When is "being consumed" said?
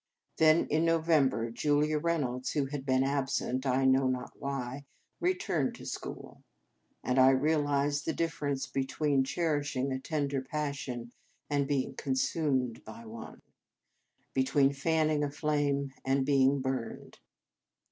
11.67-12.83